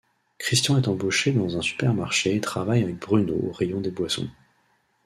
Christian 0.39 0.79
est 0.81 0.87
embauché 0.87 1.31
dans 1.31 1.55
un 1.59 1.61
supermarché 1.61 2.33
et 2.35 2.41
travaille 2.41 2.81
avec 2.81 2.97
Bruno 2.97 3.35
au 3.35 3.51
rayon 3.51 3.81
des 3.81 3.91
boissons. 3.91 4.29